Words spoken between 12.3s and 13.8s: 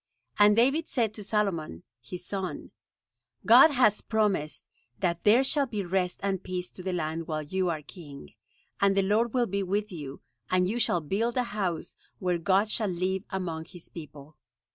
God shall live among